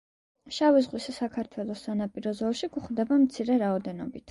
შავი 0.55 0.81
ზღვის 0.85 1.05
საქართველოს 1.17 1.85
სანაპირო 1.89 2.35
ზოლში 2.41 2.73
გვხვდება 2.79 3.21
მცირე 3.29 3.63
რაოდენობით. 3.69 4.19